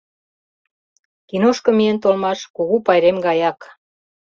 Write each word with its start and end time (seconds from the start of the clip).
Киношко 1.27 1.69
миен 1.77 1.97
толмаш— 2.03 2.39
кугу 2.55 2.77
пайрем 2.85 3.17
гаяк. 3.25 3.59